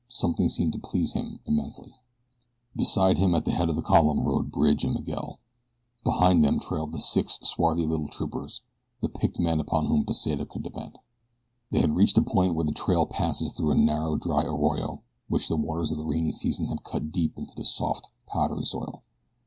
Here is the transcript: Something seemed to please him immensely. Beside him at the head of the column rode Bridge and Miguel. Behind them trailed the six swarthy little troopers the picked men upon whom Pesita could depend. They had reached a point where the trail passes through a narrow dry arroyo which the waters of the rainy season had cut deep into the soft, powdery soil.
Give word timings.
Something 0.09 0.49
seemed 0.49 0.73
to 0.73 0.79
please 0.79 1.13
him 1.13 1.41
immensely. 1.45 1.93
Beside 2.75 3.19
him 3.19 3.35
at 3.35 3.45
the 3.45 3.51
head 3.51 3.69
of 3.69 3.75
the 3.75 3.83
column 3.83 4.21
rode 4.21 4.49
Bridge 4.51 4.83
and 4.83 4.95
Miguel. 4.95 5.37
Behind 6.03 6.43
them 6.43 6.59
trailed 6.59 6.91
the 6.91 6.99
six 6.99 7.37
swarthy 7.43 7.85
little 7.85 8.07
troopers 8.07 8.61
the 9.01 9.09
picked 9.09 9.37
men 9.39 9.59
upon 9.59 9.85
whom 9.85 10.03
Pesita 10.03 10.47
could 10.47 10.63
depend. 10.63 10.97
They 11.69 11.81
had 11.81 11.95
reached 11.95 12.17
a 12.17 12.23
point 12.23 12.55
where 12.55 12.65
the 12.65 12.71
trail 12.71 13.05
passes 13.05 13.53
through 13.53 13.69
a 13.69 13.75
narrow 13.75 14.15
dry 14.15 14.43
arroyo 14.43 15.03
which 15.27 15.47
the 15.47 15.55
waters 15.55 15.91
of 15.91 15.97
the 15.99 16.03
rainy 16.05 16.31
season 16.31 16.65
had 16.65 16.83
cut 16.83 17.11
deep 17.11 17.37
into 17.37 17.53
the 17.53 17.63
soft, 17.63 18.07
powdery 18.27 18.65
soil. 18.65 19.03